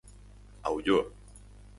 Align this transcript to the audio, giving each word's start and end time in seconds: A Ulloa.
A 0.69 0.71
Ulloa. 0.77 1.05